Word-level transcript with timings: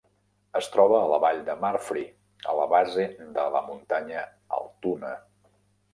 Es 0.59 0.69
troba 0.75 0.95
a 0.99 1.09
la 1.11 1.19
vall 1.25 1.41
de 1.49 1.57
Murphree 1.65 2.49
a 2.53 2.57
la 2.61 2.67
base 2.73 3.07
de 3.39 3.47
la 3.57 3.65
muntanya 3.69 4.25
Altoona. 4.61 5.17